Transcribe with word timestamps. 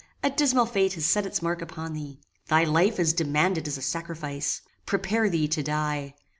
a 0.23 0.31
dismal 0.31 0.65
fate 0.65 0.93
has 0.93 1.05
set 1.05 1.27
its 1.27 1.43
mark 1.43 1.61
upon 1.61 1.93
thee. 1.93 2.19
Thy 2.47 2.63
life 2.63 2.99
is 2.99 3.13
demanded 3.13 3.67
as 3.67 3.77
a 3.77 3.83
sacrifice. 3.83 4.63
Prepare 4.87 5.29
thee 5.29 5.47
to 5.49 5.61
die. 5.61 6.15